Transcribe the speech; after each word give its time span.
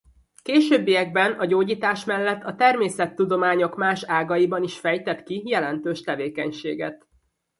Későbbiekben 0.43 1.31
a 1.33 1.45
gyógyítás 1.45 2.05
mellett 2.05 2.43
a 2.43 2.55
természettudományok 2.55 3.75
más 3.75 4.03
ágaiban 4.03 4.63
is 4.63 4.79
fejtett 4.79 5.23
ki 5.23 5.43
jelentős 5.45 6.01
tevékenységet. 6.01 7.07